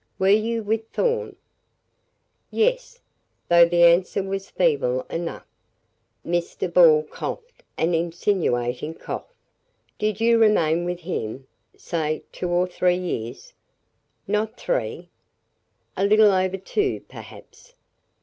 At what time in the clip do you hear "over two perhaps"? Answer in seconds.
16.31-17.75